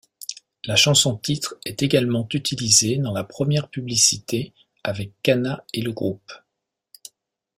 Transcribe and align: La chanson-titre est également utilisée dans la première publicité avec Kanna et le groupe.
La 0.65 0.75
chanson-titre 0.75 1.59
est 1.63 1.83
également 1.83 2.27
utilisée 2.33 2.97
dans 2.97 3.13
la 3.13 3.23
première 3.23 3.69
publicité 3.69 4.51
avec 4.83 5.11
Kanna 5.21 5.63
et 5.75 5.83
le 5.83 5.91
groupe. 5.91 6.31